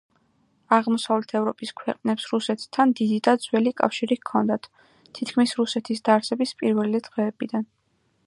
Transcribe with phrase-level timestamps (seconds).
[0.75, 4.67] აღმოსავლეთ ევროპის ქვეყნებს რუსეთთან დიდი და ძველი კავშირი ჰქონდათ,
[5.19, 7.69] თითქმის რუსეთის დაარსების პირველივე დღეებიდან.